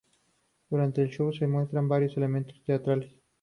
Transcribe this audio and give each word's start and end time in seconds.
Durante 0.71 1.03
el 1.03 1.11
"show" 1.11 1.31
se 1.31 1.45
muestran 1.45 1.87
varios 1.87 2.17
elementos 2.17 2.59
teatrales. 2.65 3.13